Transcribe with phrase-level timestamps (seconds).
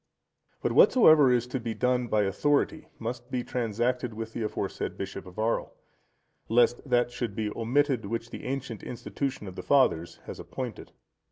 [0.63, 5.27] But whatsoever is to be done by authority, must be transacted with the aforesaid bishop
[5.27, 5.69] of Arles,
[6.49, 10.91] lest that should be omitted, which the ancient institution of the fathers has appointed.